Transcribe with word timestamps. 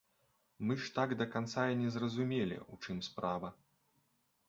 Мы 0.69 0.77
ж 0.85 0.89
так 0.95 1.13
да 1.19 1.27
канца 1.35 1.67
і 1.75 1.79
не 1.83 1.89
зразумелі, 1.99 2.61
у 2.75 2.83
чым 2.85 3.07
справа. 3.13 3.57